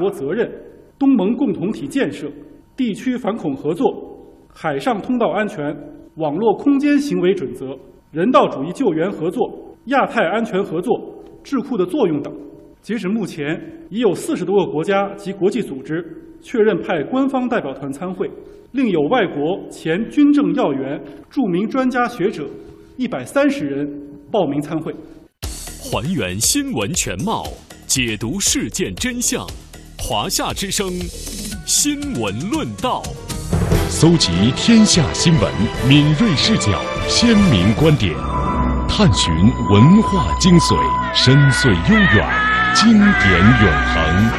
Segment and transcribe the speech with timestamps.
[0.00, 0.50] 国责任、
[0.98, 2.26] 东盟共同体建设、
[2.74, 3.86] 地区反恐合作、
[4.48, 5.64] 海上通道安全、
[6.16, 7.76] 网络空间行为准则、
[8.10, 9.46] 人道主义救援合作、
[9.86, 10.98] 亚太安全合作、
[11.44, 12.34] 智库的作用等。
[12.80, 13.60] 截止目前，
[13.90, 16.02] 已有四十多个国家及国际组织
[16.40, 18.28] 确认派官方代表团参会，
[18.72, 20.98] 另有外国前军政要员、
[21.28, 22.48] 著名专家学者
[22.96, 23.86] 一百三十人
[24.32, 24.94] 报名参会。
[25.42, 27.44] 还原新闻全貌，
[27.86, 29.46] 解读事件真相。
[30.02, 30.90] 华夏之声，
[31.66, 33.02] 新闻论道，
[33.88, 35.52] 搜集天下新闻，
[35.86, 38.12] 敏锐视角，鲜明观点，
[38.88, 39.32] 探寻
[39.70, 40.74] 文化精髓，
[41.14, 42.59] 深邃悠远。
[42.74, 43.04] 经典
[43.62, 44.30] 永恒，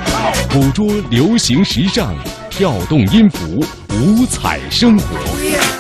[0.49, 2.16] 捕捉流行时尚，
[2.49, 5.17] 跳动音符，五彩生活。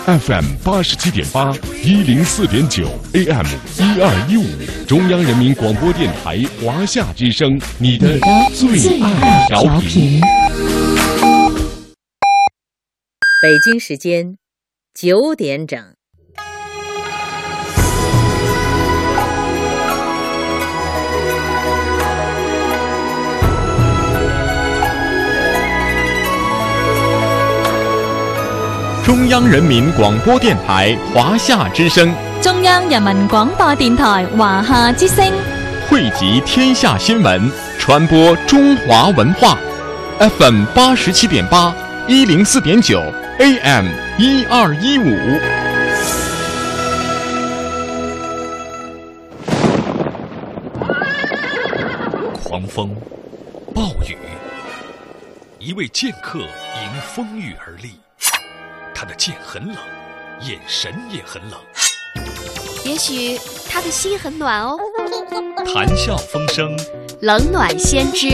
[0.05, 1.51] FM 八十七点八，
[1.83, 3.45] 一零四点九，AM
[3.77, 4.45] 一二一五，
[4.85, 8.19] 中央人民广播电台华夏之声，你的
[8.53, 10.19] 最爱调频。
[13.41, 14.37] 北京时间
[14.93, 15.79] 九点整。
[29.03, 35.25] 中央人民广播电台华夏之声，中央人民广播电台华夏之声，
[35.89, 39.57] 汇集天下新闻，传播中华文化。
[40.19, 41.73] FM 八十七点八，
[42.07, 43.01] 一零四点九
[43.39, 43.87] ，AM
[44.19, 45.17] 一二一五。
[52.43, 52.95] 狂风，
[53.73, 54.15] 暴雨，
[55.57, 57.99] 一位剑客迎风雨而立。
[59.03, 59.77] 他的剑很冷，
[60.41, 61.59] 眼神也很冷。
[62.85, 63.35] 也许
[63.67, 64.77] 他的心很暖哦。
[65.73, 66.77] 谈笑风生，
[67.21, 68.27] 冷暖先知。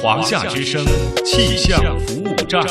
[0.00, 0.86] 华夏之声
[1.24, 2.64] 气象服务站。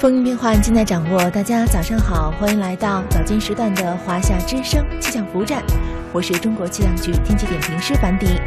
[0.00, 1.28] 风云变幻，尽在掌握。
[1.28, 5.62] 大家早上好，欢迎来到早间时段的华夏之声气象服务站。
[6.10, 8.40] 我是中国气象局天气点评师樊迪。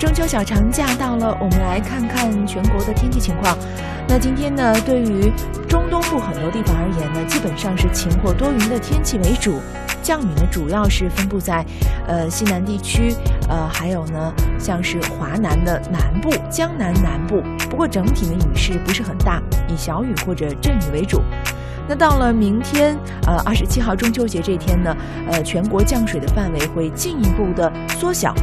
[0.00, 3.54] 中秋小长假到了，我们来看看全国的天气情况。
[4.08, 5.30] 那今天呢，对于
[5.68, 9.60] 中东部很多地方而言呢，基本上是晴或多云的天气为主，
[10.02, 11.62] 降雨呢主要是分布在
[12.06, 13.14] 呃西南地区，
[13.46, 17.42] 呃还有呢像是华南的南部、江南南部。
[17.68, 21.20] 不过整体的雨势不是很大，以小雨或者阵雨为主。
[21.86, 22.96] 那到了明天，
[23.26, 24.96] 呃二十七号中秋节这天呢，
[25.30, 28.34] 呃全国降水的范围会进一步的缩小。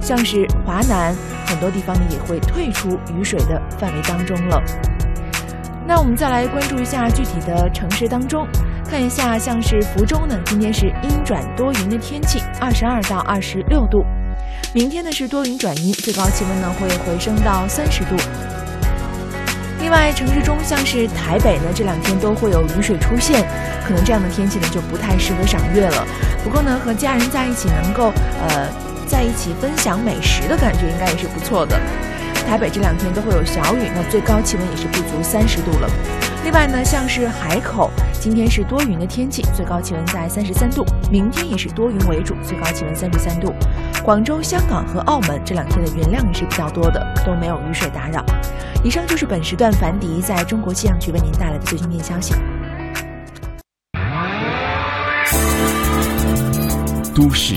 [0.00, 1.14] 像是华南
[1.46, 4.62] 很多地方呢也会退出雨水的范围当中了。
[5.86, 8.46] 那我们再来关注一下具体的城市当中，
[8.88, 14.04] 看一下像是福州呢，今天是阴转多云的天气，二十二到二十六度。
[14.72, 18.14] 明天呢是多云转阴，最高气温呢会回升到三十度。
[19.80, 23.44] 另外，城市中像是台北呢，这两天都会有雨水出现，
[23.84, 26.06] 可能这样的天气呢就不太适合赏月了。
[26.44, 28.12] 不过呢，和家人在一起能够
[28.46, 28.89] 呃。
[29.10, 31.76] 在一起分享美食的感觉应该也是不错的。
[32.46, 35.90] 台北这两天都会有小雨，那最高气温也是不足三十度了。
[36.44, 37.90] 另外呢，像是海口，
[38.20, 43.52] 今天是多云的天气，最高气温在三十三度；明天也是多云为主，最高气温三十三度。
[44.04, 48.24] 广州、香港和澳门这两天的云量也是比较多的，都没有雨水打扰。
[48.84, 52.34] 以上就是本时段樊迪在中国气象局为您带来的最新天气消息。
[57.12, 57.56] 都市。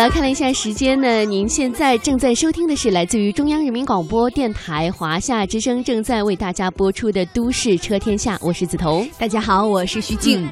[0.00, 9.06] 了，看了一下时间呢，您现在正在收听的是来自于中央人民广播电台华夏之声正在为大家播出的《都市车天下》，我是梓潼。
[9.18, 10.48] 大家好，我是徐静。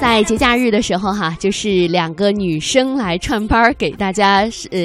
[0.00, 4.78] 在节假日的时候哈，就是两个女生来串班儿，给大家呃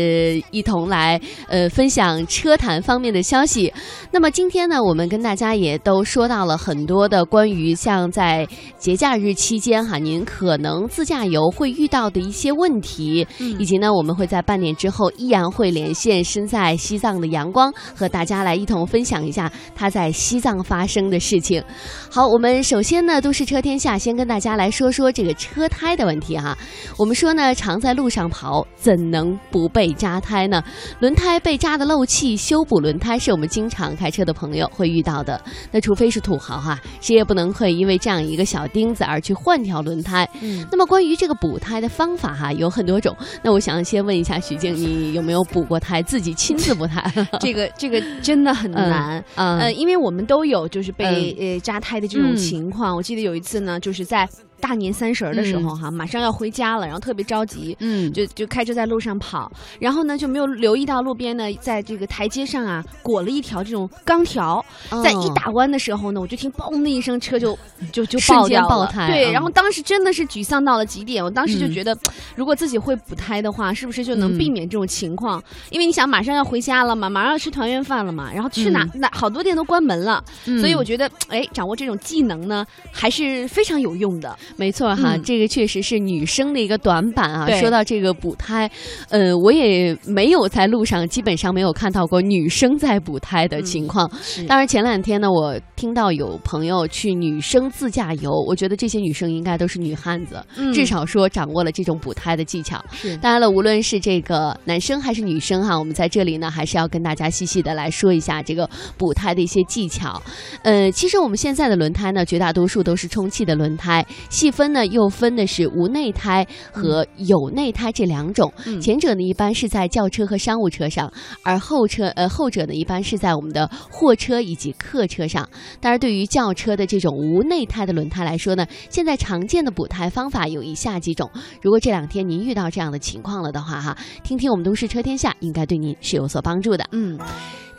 [0.50, 3.72] 一同来呃分享车坛方面的消息。
[4.12, 8.48] 那么今天呢，我们跟大家也都说到了很多的关于像在
[8.80, 13.28] 节假日期间哈，您可能自驾游会遇到的一些问题，
[13.60, 21.62] 以及呢，我我们会在半年之后依然会连线身在西藏的阳光，和大家来一同分享一下他在西藏发生的事情。
[22.10, 26.58] 好，我们首先呢，都市车天下先跟大家来说说这个车胎的问题哈。
[26.98, 30.64] 我们说呢，常在路上跑，怎能不被扎胎呢？
[31.02, 35.42] 轮胎被扎的漏气，修补轮胎是我们经常开车的朋友会遇到的。
[35.74, 40.26] 那除非是土豪哈，谁也不能会因为这样一个小钉子而去换条轮胎。
[40.42, 43.14] 嗯，那么关于这个补胎的方法哈，有很多种。
[43.44, 46.00] 那我想先问一下徐静，你有没有补过胎？
[46.04, 47.04] 自己亲自补胎？
[47.42, 49.24] 这个这个真的很难。
[49.36, 52.96] 呃，因为我们都有就是被呃扎胎的这种情况。
[52.96, 54.30] 我记得有一次呢，就是在。
[54.60, 64.64] 大年三十的时候哈，马上要回家了，然后特别着急，嗯，就就开车在路上跑，然后呢就没有留意到路边呢，在这个台阶上啊裹了一条这种钢条，
[65.04, 67.58] 在一打弯的时候呢，我就听嘣的一声，车就
[67.92, 71.98] 就就爆掉了，对，然后当时真的是沮丧到了极点，我当时就觉得，
[72.36, 75.42] 如果自己会补胎的话，是不是就能避免这种情况？
[75.70, 80.24] 因为你想马上要回家了嘛，马上要吃团圆饭了嘛，然后去哪哪好多店都关门了，
[80.60, 84.38] 所以我觉得，哎，掌握这种技能呢，还是非常有用的。
[84.56, 87.48] 没错哈，这个确实是女生的一个短板啊。
[87.60, 88.70] 说到这个补胎，
[89.10, 94.10] 呃，我也没有在路上基本上没有看到过女生在补胎的情况。
[94.48, 100.44] 当然前两天呢，我听到有朋友去女生自驾游，我觉得这些女生应该都是女汉子，
[100.74, 102.84] 至少说掌握了这种补胎的技巧。
[103.22, 110.22] 当然了，无论是这个男生还是女生哈，我们在这里呢，还是要跟大家细细的来说一下这个补胎的一些技巧。
[110.64, 114.06] 呃，其实我们现在的轮胎呢，绝大多数都是充气的轮胎。
[114.40, 118.50] 细分呢，又分的是无内胎和有内胎这两种。
[118.82, 121.12] 前者呢，一般是在轿车和商务车上，
[121.44, 125.46] 而后车呃后者呢，一般是在我们的货车以及客车上。
[125.82, 131.30] 当然，对于轿车的这种无内胎的轮胎来说呢，现在常见的补胎方法有以下几种。
[131.62, 136.86] 如果这两天您遇到这样的情况了的话，哈，听听我们都市车天下，应该对您是有所帮助的。
[136.94, 137.20] 嗯。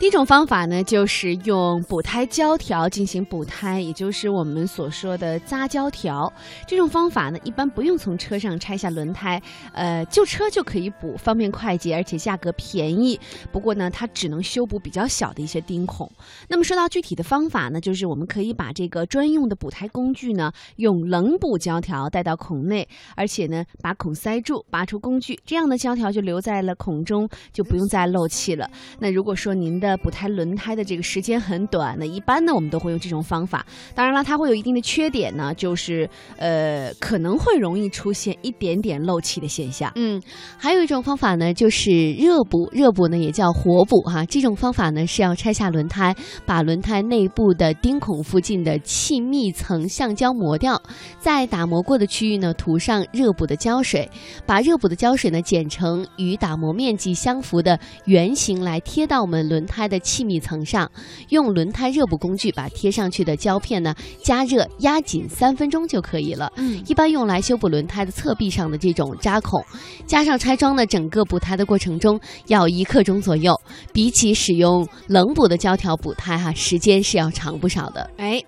[0.01, 6.33] 第一种方法呢，就是用补胎胶条进行补胎，也就是我们所说的扎胶条。
[6.65, 9.39] 这种方法呢，一般不用从车上拆下轮胎，
[9.73, 13.19] 呃，旧车就可以补，方便快捷，而且价格便宜。
[13.51, 16.11] 不过呢，它只能修补比较小的一些钉孔。
[16.47, 28.67] 那么说到具体的方法呢，就是我们可以把这个专用的补胎工具呢，用冷补胶条带到孔内，而且呢，把孔塞住，拔出工具，这样的胶条就留在了孔中，就不用再漏气了。
[28.97, 33.65] 那如果说您的补胎轮胎的这个时间很短，那一般呢，我们都会用这种方法。
[33.93, 39.91] 当然了，它会有一定的缺点呢，就是呃，可能会容易出现一点点漏气的现象。
[39.95, 40.21] 嗯，
[40.57, 42.69] 还有一种方法呢，就是热补。
[42.71, 44.25] 热补呢也叫活补哈。
[44.25, 46.15] 这种方法呢是要拆下轮胎，
[46.45, 50.81] 把轮胎内部的钉孔附近的气密层橡胶磨掉，
[51.19, 54.09] 在打磨过的区域呢涂上热补的胶水，
[54.45, 59.91] 把热补的胶水呢剪成与打磨面积相符的圆形来贴到我们轮胎胎。
[59.91, 60.89] 的气密层上，
[61.29, 63.93] 用轮胎热补工具把贴上去的胶片呢
[64.23, 66.49] 加热压紧三分钟就可以了。
[66.55, 69.61] 嗯，一般用来修补轮胎的侧壁上的这种扎孔。
[70.05, 72.17] 加上拆装呢整个补胎的过程中
[72.47, 73.53] 要一刻钟左右，
[73.91, 78.09] 比起使用冷补的胶条补胎哈，时间是要长不少的。
[78.15, 78.41] 哎。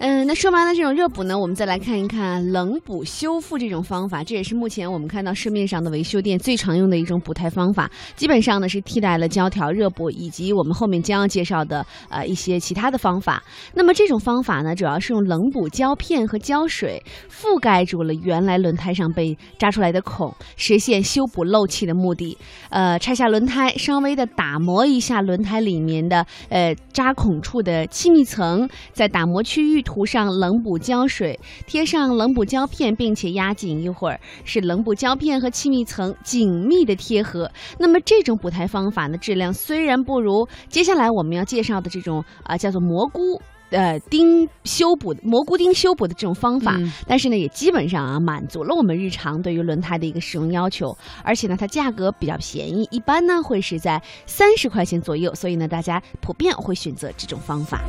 [0.00, 4.22] 嗯，那说完了这种热补呢，我们再来看一看冷补修复这种方法。
[4.22, 7.90] 这也是目前我们看到市面上的维修店最常用的一种补胎方法。
[8.14, 13.42] 基本上呢是替代了胶条热补以及我们后面将要介绍的呃一些其他的方法。
[13.74, 22.38] 那么这种方法呢，主要是用冷补胶片和胶水覆盖住了原来轮胎上被扎出来的孔，实现修补漏气的目的。
[22.70, 29.82] 呃，拆下轮胎，稍微的打磨一下轮胎里面的呃扎孔处的气密层，在打磨区域。
[29.88, 37.50] 涂上冷补胶水，贴上冷补胶片，并且压紧一会儿，使冷补胶片和气密层紧密的贴合。
[37.78, 43.40] 那么这种补胎方法呢，质量虽然不如接下来我们要介绍的这种啊叫做蘑菇。
[43.70, 57.82] 呃，钉修补蘑菇钉修补的这种方法，嗯但是呢，也基本上啊满足了我们日常对于轮胎的一个使用要求，而且呢，它价格比较便宜，一般呢会是在三十块钱左右，所以呢，大家普遍会选择这种方法。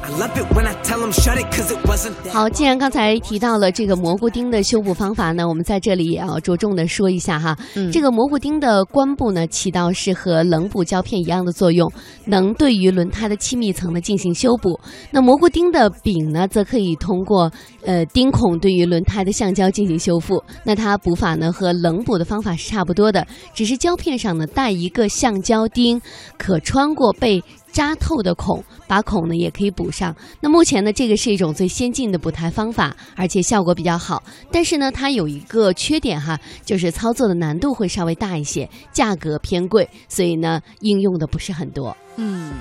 [2.32, 7.58] 好，既然刚才提到了这个蘑菇钉的修补方法呢，我们在这里也要着重的说一下哈。
[7.76, 11.92] 嗯这个蘑菇钉的关部呢，起到是和冷补胶片一样的作用，
[12.26, 14.80] 能对于轮胎的气密层呢进行修补。
[15.12, 17.52] 那蘑菇钉的柄呢，则可以通过
[17.86, 20.44] 呃钉孔对于轮胎的橡胶进行修复。
[20.64, 26.02] 那它补法呢和冷补的方法是差不多的，只是胶片上呢带一个橡胶钉，
[26.38, 30.16] 可穿过被扎透的孔，把孔呢也可以补上。
[30.42, 34.24] 那目前呢，这个是一种最先进的补胎方法，而且效果比较好。
[34.52, 41.96] 但是呢，它有一个缺点哈，就是操作的难度会稍微大一些，价格偏贵，所以呢，应用的不是很多。
[42.18, 42.52] 嗯。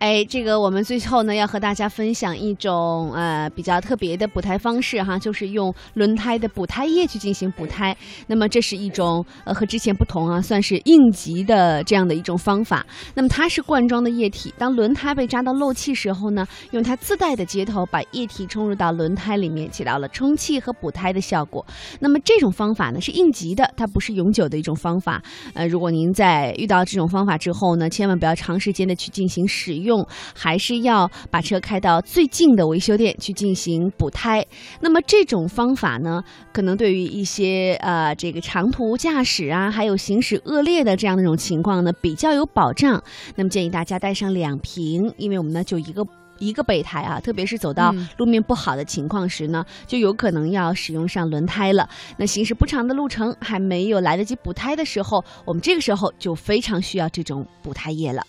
[0.00, 7.94] 哎，这个我们最后呢要和大家分享一种呃比较特别的补胎方式哈，就是用轮胎的补胎液去进行补胎。
[8.26, 12.86] 那么这是一种呃和之前不同啊，算是应急的这样的一种方法。
[13.14, 21.62] 那么它是罐装的液体，当轮胎被扎到漏气时候呢，用它自带的接头把液体冲入到轮胎里面，起到了充气和补胎的效果。
[21.98, 25.22] 那么这种方法呢是应急的，它不是永久的一种方法。
[25.52, 29.89] 呃，如果您在遇到这种方法之后呢，千万不要长时间的去进行使用。
[29.90, 34.46] 用还是要把车开到最近的维修店去进行补胎。
[34.80, 43.02] 那么这种方法呢，可能对于一些呃这个长途驾驶啊，还有行驶恶劣的这样的一种情况呢，比较有保障。
[43.34, 46.06] 那么建议大家带上两瓶，因为我们呢就一个。
[46.40, 51.86] 一个备胎啊，特别是走到路面不好的情况时呢，就有可能要使用上轮胎了。
[52.16, 58.22] 那行驶不长的路程还没有来得及补胎的时候，我们这个时候就非常需要这种补胎液了。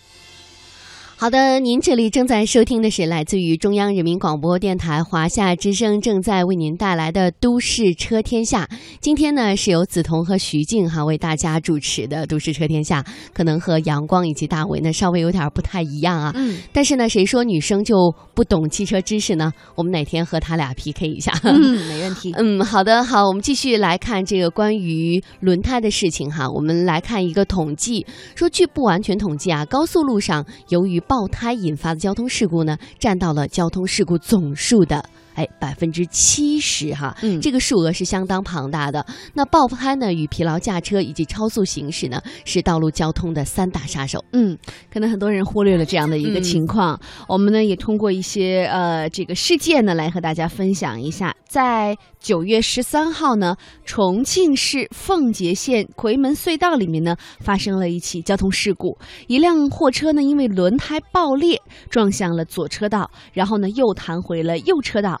[1.22, 8.68] 好的，您这里正在收听的是来自于中央人民广播电台华夏之声正在为您带来的《都市车天下》。
[9.00, 13.02] 今天呢，是由梓潼和徐静哈为大家主持的《都市车天下》，
[13.32, 16.32] 可能和阳光以及大为呢稍微有点不太一样啊。
[16.34, 16.58] 嗯。
[16.72, 19.52] 但是呢，谁说女生就不懂汽车知识呢？
[19.76, 21.32] 我们哪天和他俩 PK 一下？
[21.44, 21.54] 嗯，
[21.86, 22.32] 没问题。
[22.36, 26.50] 嗯，好的，好，我们继续来看这个关于轮胎的事情哈。
[26.50, 35.04] 我们来看一个统计，说据不完全统计啊，高速路上由于爆胎引发的交通事故呢，占到了交通事故总数的
[35.34, 39.04] 哎百分之七十哈，嗯，这个数额是相当庞大的。
[39.34, 44.22] 那爆胎呢，与疲劳驾车以及超速行驶呢，是道路交通的三大杀手。
[44.32, 44.56] 嗯，
[44.92, 46.94] 可能很多人忽略了这样的一个情况。
[47.02, 58.98] 嗯、我们呢也通过一些呃这个事件呢来和大家分享一下，在九月十三号呢，重庆市奉节县夔门隧道里面呢发生了一起交通事故，
[59.28, 65.20] 一辆货车呢因为轮胎爆裂撞向了左车道，然后呢又弹回了右车道。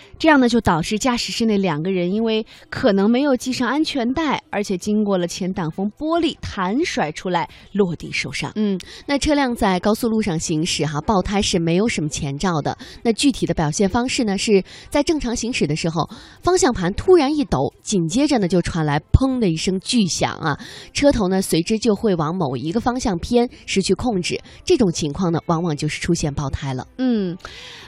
[0.21, 8.51] 这样呢，就导致驾驶室内两个人因为可能没有系上安全带，而且经过了前挡风玻璃弹甩出来，落地受伤。
[8.53, 12.77] 嗯，那车辆在高速路上行驶哈，爆胎是没有什么前兆的。
[13.01, 16.07] 那具体的表现方式呢，是在正常行驶的时候，
[16.43, 20.55] 方向盘突然一抖，紧接着呢就传来砰的一声巨响啊，
[20.93, 24.39] 车头呢随之就会往某一个方向偏，失去控制。
[24.63, 26.85] 这种情况呢，往往就是出现爆胎了。
[26.99, 27.35] 嗯，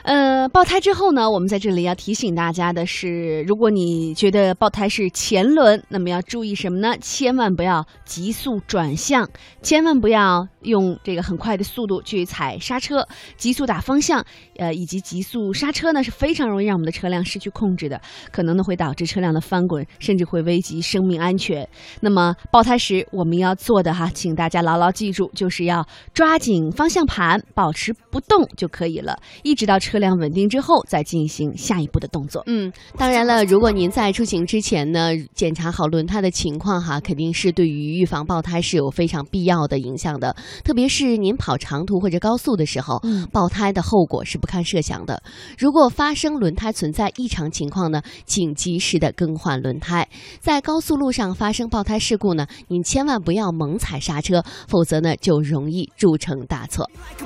[0.01, 2.22] 呃，爆胎之后呢，我们在这里要提醒。
[2.23, 6.95] 醒大家的是，如果你觉得爆胎是前轮，那么要注意什么呢？
[7.01, 9.29] 千万不要急速转向，
[9.61, 14.25] 千万不要用这个很快的速度去踩刹车、急速打方向，
[14.55, 17.99] 呃，以及急速刹车呢是非常容易让我们的车辆失去控制的，
[18.31, 21.67] 可能呢会导致车辆的翻滚，甚至会危及生命安全。
[21.99, 32.13] 那么爆胎时我们要做的哈，请大家牢牢记住，就是要抓紧方向盘，保持不动就可以了，一直到车辆稳定之后再进行下一步的。
[32.13, 40.35] 动作，嗯，当然了，如果您在出行之前呢，检查好轮胎的情况哈，肯定是对于预防爆胎是有非常必要的影响的。
[40.63, 45.23] 特别是您跑长途或者高速的时候，嗯，爆胎的后果是不堪设想的。
[45.57, 50.07] 如果发生轮胎存在异常情况呢，请及时的更换轮胎。
[50.39, 56.87] 在高速路上发生爆胎事故呢，您千万不要猛踩刹车，否则呢就容易铸成大错。